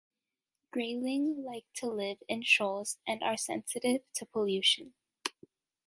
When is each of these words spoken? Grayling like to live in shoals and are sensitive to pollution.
Grayling 0.71 1.43
like 1.43 1.67
to 1.75 1.85
live 1.85 2.17
in 2.27 2.41
shoals 2.41 2.97
and 3.05 3.21
are 3.21 3.37
sensitive 3.37 4.01
to 4.15 4.25
pollution. 4.25 4.95